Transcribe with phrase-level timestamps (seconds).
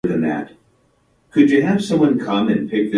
[0.03, 0.47] 似たような写
[1.47, 2.87] 真は一枚もなかった